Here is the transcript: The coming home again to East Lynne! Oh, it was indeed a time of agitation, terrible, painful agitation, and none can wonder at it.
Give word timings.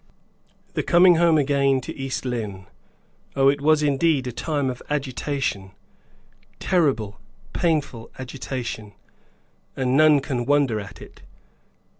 The 0.73 0.81
coming 0.81 1.17
home 1.17 1.37
again 1.37 1.79
to 1.81 1.95
East 1.95 2.25
Lynne! 2.25 2.65
Oh, 3.35 3.49
it 3.49 3.61
was 3.61 3.83
indeed 3.83 4.25
a 4.25 4.31
time 4.31 4.71
of 4.71 4.81
agitation, 4.89 5.73
terrible, 6.59 7.19
painful 7.53 8.09
agitation, 8.17 8.93
and 9.75 9.95
none 9.95 10.19
can 10.19 10.47
wonder 10.47 10.79
at 10.79 11.03
it. 11.03 11.21